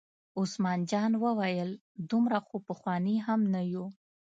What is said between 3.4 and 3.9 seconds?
نه یو.